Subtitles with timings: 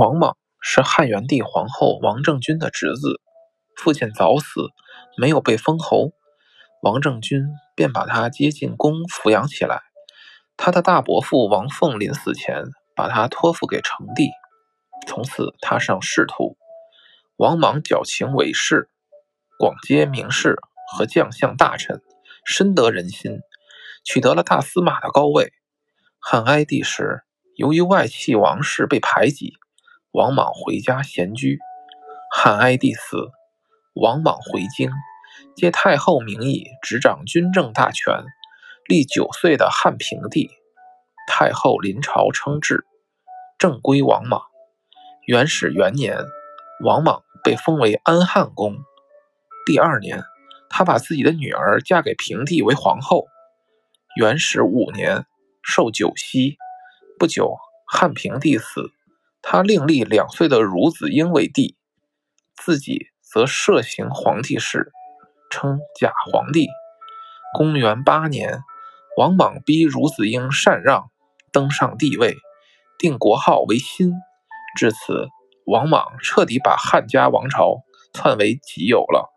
[0.00, 3.20] 王莽是汉元帝皇后王政君的侄子，
[3.76, 4.70] 父亲早死，
[5.18, 6.12] 没有被封侯，
[6.80, 7.44] 王政君
[7.76, 9.82] 便把他接进宫抚养起来。
[10.56, 12.64] 他的大伯父王凤临死前
[12.96, 14.30] 把他托付给成帝，
[15.06, 16.56] 从此踏上仕途。
[17.36, 18.88] 王莽矫情为士，
[19.58, 20.56] 广结名士
[20.94, 22.00] 和将相大臣，
[22.46, 23.40] 深得人心，
[24.02, 25.52] 取得了大司马的高位。
[26.18, 27.20] 汉哀帝时，
[27.54, 29.58] 由于外戚王室被排挤，
[30.12, 31.60] 王莽回家闲居。
[32.32, 33.30] 汉哀帝死，
[33.94, 34.90] 王莽回京，
[35.54, 38.24] 借太后名义执掌军政大权，
[38.88, 40.50] 立九岁的汉平帝。
[41.28, 42.84] 太后临朝称制，
[43.56, 44.42] 正归王莽。
[45.26, 46.18] 元始元年，
[46.84, 48.78] 王莽被封为安汉公。
[49.64, 50.24] 第二年，
[50.68, 53.26] 他把自己的女儿嫁给平帝为皇后。
[54.16, 55.24] 元始五年，
[55.62, 56.56] 受九锡。
[57.16, 57.56] 不久，
[57.86, 58.90] 汉平帝死，
[59.42, 61.76] 他另立两岁的孺子婴为帝，
[62.54, 64.92] 自己则摄行皇帝事，
[65.50, 66.68] 称假皇帝。
[67.54, 68.60] 公元八年，
[69.16, 71.10] 王莽逼孺子婴禅让。
[71.52, 72.36] 登上帝位，
[72.96, 74.12] 定国号为新。
[74.76, 75.26] 至此，
[75.66, 77.82] 王莽彻底把汉家王朝
[78.12, 79.28] 篡为己有了。